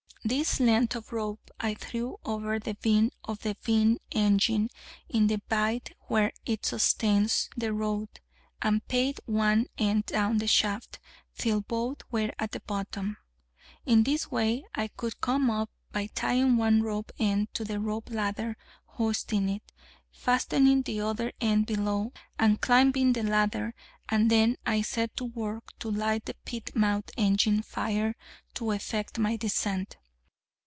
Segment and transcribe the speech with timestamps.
[0.23, 4.69] This length of rope I threw over the beam of the beam engine
[5.09, 8.07] in the bite where it sustains the rod,
[8.61, 10.99] and paid one end down the shaft,
[11.39, 13.17] till both were at the bottom:
[13.83, 18.11] in this way I could come up, by tying one rope end to the rope
[18.11, 19.71] ladder, hoisting it,
[20.11, 23.73] fastening the other end below, and climbing the ladder;
[24.07, 24.27] and I
[24.67, 28.15] then set to work to light the pit mouth engine fire
[28.53, 29.97] to effect my descent.